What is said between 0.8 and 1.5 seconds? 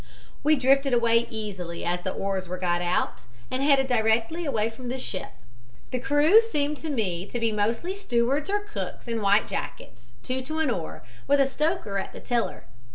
away